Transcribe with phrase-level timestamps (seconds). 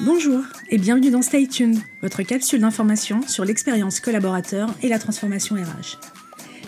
[0.00, 5.56] Bonjour et bienvenue dans Stay Tuned, votre capsule d'information sur l'expérience collaborateur et la transformation
[5.56, 5.98] RH.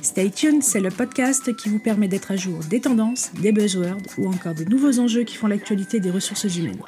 [0.00, 3.98] Stay Tuned, c'est le podcast qui vous permet d'être à jour des tendances, des buzzwords
[4.16, 6.80] ou encore des nouveaux enjeux qui font l'actualité des ressources humaines.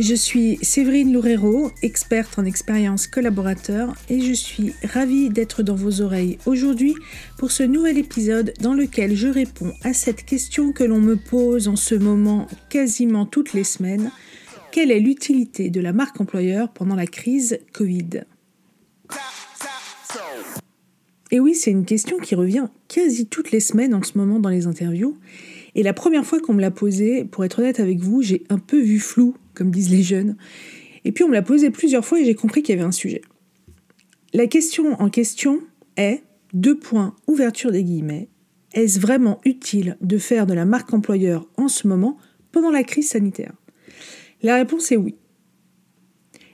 [0.00, 6.02] Je suis Séverine Loureiro, experte en expérience collaborateur, et je suis ravie d'être dans vos
[6.02, 6.94] oreilles aujourd'hui
[7.36, 11.66] pour ce nouvel épisode dans lequel je réponds à cette question que l'on me pose
[11.66, 14.12] en ce moment quasiment toutes les semaines.
[14.70, 18.22] Quelle est l'utilité de la marque employeur pendant la crise Covid?
[21.32, 24.48] Et oui, c'est une question qui revient quasi toutes les semaines en ce moment dans
[24.48, 25.18] les interviews.
[25.74, 28.58] Et la première fois qu'on me l'a posée, pour être honnête avec vous, j'ai un
[28.58, 30.36] peu vu flou comme disent les jeunes.
[31.04, 32.92] Et puis on me l'a posé plusieurs fois et j'ai compris qu'il y avait un
[32.92, 33.22] sujet.
[34.32, 35.60] La question en question
[35.96, 36.22] est,
[36.54, 38.28] deux points, ouverture des guillemets,
[38.72, 42.18] est-ce vraiment utile de faire de la marque employeur en ce moment
[42.52, 43.52] pendant la crise sanitaire?
[44.42, 45.16] La réponse est oui.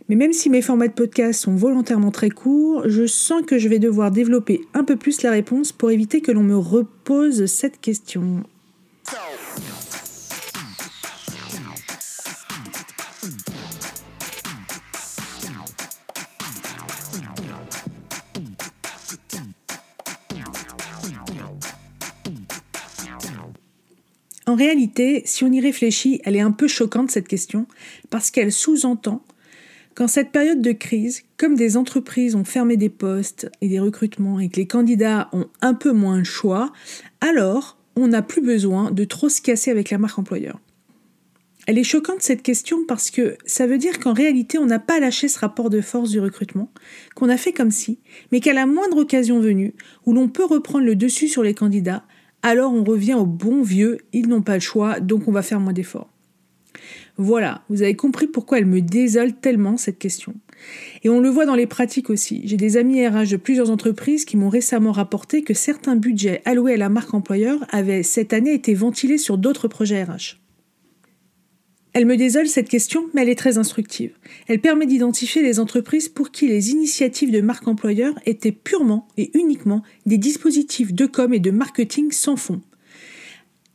[0.09, 3.69] Mais même si mes formats de podcast sont volontairement très courts, je sens que je
[3.69, 7.81] vais devoir développer un peu plus la réponse pour éviter que l'on me repose cette
[7.81, 8.45] question.
[24.47, 27.67] En réalité, si on y réfléchit, elle est un peu choquante cette question,
[28.11, 29.25] parce qu'elle sous-entend
[29.95, 34.41] qu'en cette période de crise, comme des entreprises ont fermé des postes et des recrutements
[34.41, 36.73] et que les candidats ont un peu moins de choix,
[37.21, 40.61] alors on n'a plus besoin de trop se casser avec la marque employeur.
[41.67, 45.01] Elle est choquante cette question parce que ça veut dire qu'en réalité on n'a pas
[45.01, 46.71] lâché ce rapport de force du recrutement,
[47.15, 47.99] qu'on a fait comme si,
[48.33, 49.73] mais qu'à la moindre occasion venue,
[50.05, 52.05] où l'on peut reprendre le dessus sur les candidats,
[52.45, 55.61] alors on revient au bon vieux, ils n'ont pas le choix, donc on va faire
[55.61, 56.11] moins d'efforts.
[57.17, 60.35] Voilà, vous avez compris pourquoi elle me désole tellement cette question.
[61.05, 62.43] Et on le voit dans les pratiques aussi.
[62.45, 66.75] J'ai des amis RH de plusieurs entreprises qui m'ont récemment rapporté que certains budgets alloués
[66.75, 70.44] à la marque employeur avaient cette année été ventilés sur d'autres projets RH.
[71.95, 74.11] Elle me désole cette question, mais elle est très instructive.
[74.49, 79.31] Elle permet d'identifier les entreprises pour qui les initiatives de marque employeur étaient purement et
[79.39, 82.61] uniquement des dispositifs de com et de marketing sans fond.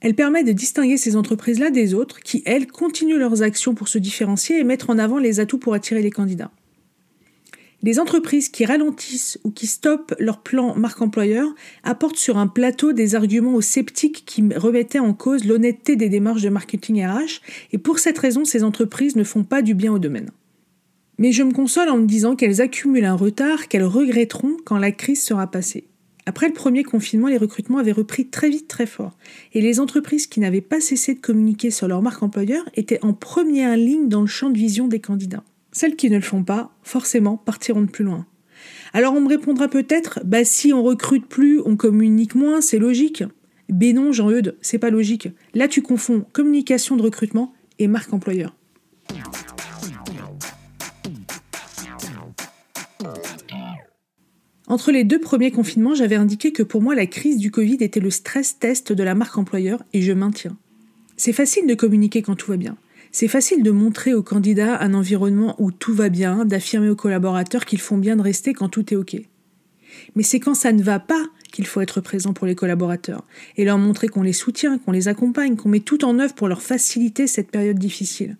[0.01, 3.97] Elle permet de distinguer ces entreprises-là des autres qui, elles, continuent leurs actions pour se
[3.97, 6.51] différencier et mettre en avant les atouts pour attirer les candidats.
[7.81, 11.47] Les entreprises qui ralentissent ou qui stoppent leur plan marque employeur
[11.83, 16.41] apportent sur un plateau des arguments aux sceptiques qui remettaient en cause l'honnêteté des démarches
[16.41, 17.39] de marketing RH,
[17.71, 20.31] et pour cette raison, ces entreprises ne font pas du bien au domaine.
[21.19, 24.91] Mais je me console en me disant qu'elles accumulent un retard qu'elles regretteront quand la
[24.91, 25.85] crise sera passée.
[26.25, 29.17] Après le premier confinement, les recrutements avaient repris très vite très fort,
[29.53, 33.13] et les entreprises qui n'avaient pas cessé de communiquer sur leur marque employeur étaient en
[33.13, 35.45] première ligne dans le champ de vision des candidats.
[35.79, 38.25] Celles qui ne le font pas, forcément, partiront de plus loin.
[38.91, 43.23] Alors on me répondra peut-être, bah si on recrute plus, on communique moins, c'est logique.
[43.69, 45.29] Ben non, Jean-Eudes, c'est pas logique.
[45.53, 48.57] Là, tu confonds communication de recrutement et marque employeur.
[54.67, 58.01] Entre les deux premiers confinements, j'avais indiqué que pour moi, la crise du Covid était
[58.01, 60.57] le stress test de la marque employeur et je maintiens.
[61.15, 62.75] C'est facile de communiquer quand tout va bien.
[63.11, 67.65] C'est facile de montrer aux candidats un environnement où tout va bien, d'affirmer aux collaborateurs
[67.65, 69.15] qu'ils font bien de rester quand tout est OK.
[70.15, 73.25] Mais c'est quand ça ne va pas qu'il faut être présent pour les collaborateurs
[73.57, 76.47] et leur montrer qu'on les soutient, qu'on les accompagne, qu'on met tout en œuvre pour
[76.47, 78.37] leur faciliter cette période difficile.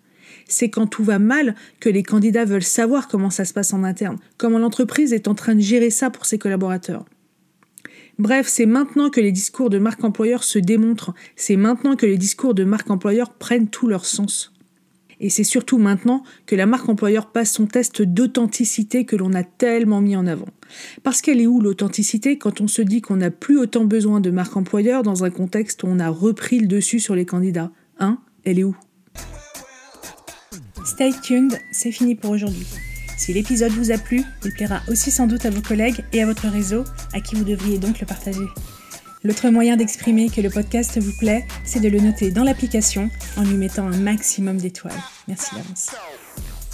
[0.47, 3.83] C'est quand tout va mal que les candidats veulent savoir comment ça se passe en
[3.83, 7.05] interne, comment l'entreprise est en train de gérer ça pour ses collaborateurs.
[8.19, 12.17] Bref, c'est maintenant que les discours de marque employeur se démontrent, c'est maintenant que les
[12.17, 14.53] discours de marque employeur prennent tout leur sens.
[15.19, 19.43] Et c'est surtout maintenant que la marque employeur passe son test d'authenticité que l'on a
[19.43, 20.47] tellement mis en avant.
[21.03, 24.31] Parce qu'elle est où l'authenticité quand on se dit qu'on n'a plus autant besoin de
[24.31, 27.71] marque employeur dans un contexte où on a repris le dessus sur les candidats?
[27.99, 28.19] Hein?
[28.45, 28.75] Elle est où?
[30.85, 32.65] Stay tuned, c'est fini pour aujourd'hui.
[33.17, 36.25] Si l'épisode vous a plu, il plaira aussi sans doute à vos collègues et à
[36.25, 38.45] votre réseau, à qui vous devriez donc le partager.
[39.23, 43.43] L'autre moyen d'exprimer que le podcast vous plaît, c'est de le noter dans l'application en
[43.43, 44.93] lui mettant un maximum d'étoiles.
[45.27, 45.91] Merci d'avance.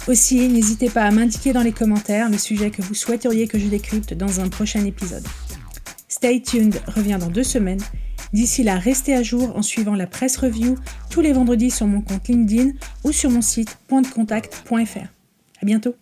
[0.06, 3.66] Aussi, n'hésitez pas à m'indiquer dans les commentaires le sujet que vous souhaiteriez que je
[3.66, 5.26] décrypte dans un prochain épisode.
[6.06, 7.82] Stay tuned revient dans deux semaines.
[8.32, 10.76] D'ici là, restez à jour en suivant la presse review
[11.10, 12.72] tous les vendredis sur mon compte LinkedIn
[13.02, 14.98] ou sur mon site pointdecontact.fr.
[15.62, 15.96] À bientôt!